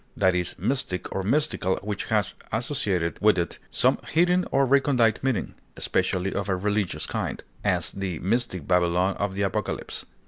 [0.17, 5.53] That is mystic or mystical which has associated with it some hidden or recondite meaning,
[5.77, 10.05] especially of a religious kind; as, the mystic Babylon of the Apocalypse.